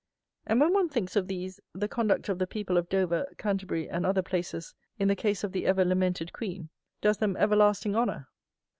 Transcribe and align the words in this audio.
And 0.47 0.59
when 0.59 0.73
one 0.73 0.89
thinks 0.89 1.15
of 1.15 1.27
these, 1.27 1.59
the 1.73 1.87
conduct 1.87 2.27
of 2.27 2.39
the 2.39 2.47
people 2.47 2.75
of 2.75 2.89
Dover, 2.89 3.31
Canterbury, 3.37 3.87
and 3.87 4.03
other 4.03 4.23
places, 4.23 4.73
in 4.97 5.09
the 5.09 5.15
case 5.15 5.43
of 5.43 5.51
the 5.51 5.67
ever 5.67 5.85
lamented 5.85 6.33
Queen, 6.33 6.69
does 7.01 7.17
them 7.17 7.37
everlasting 7.37 7.95
honour. 7.95 8.27